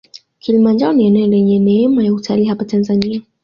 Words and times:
kilimanjaro 0.39 0.93
ni 0.93 1.05
eneo 1.07 1.27
lenye 1.27 1.59
neema 1.59 2.03
ya 2.03 2.13
utalii 2.13 2.45
hapa 2.45 2.65
tanzania 2.65 3.21